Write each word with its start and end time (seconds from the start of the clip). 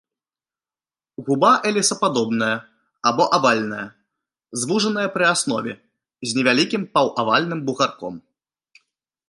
Губа 1.27 1.51
эліпсападобная 1.71 2.53
або 3.11 3.23
авальная, 3.39 3.85
звужаная 4.63 5.05
пры 5.17 5.25
аснове, 5.33 5.73
з 6.31 6.39
невялікім 6.39 6.83
паўавальным 6.97 7.59
бугарком. 7.69 8.15